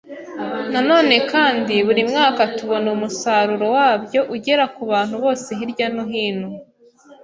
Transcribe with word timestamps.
Na 0.71 0.81
none 0.89 1.15
kandi, 1.31 1.75
buri 1.87 2.01
mwaka 2.11 2.41
tubona 2.55 2.87
umusaruro 2.95 3.65
wabyo 3.77 4.21
ugera 4.35 4.63
ku 4.75 4.81
bantu 4.91 5.15
bose 5.23 5.47
hirya 5.59 5.87
no 5.95 6.03
hino, 6.11 6.49